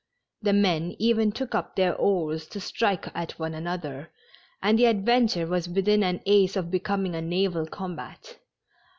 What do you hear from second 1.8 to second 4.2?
oars to strike at one another,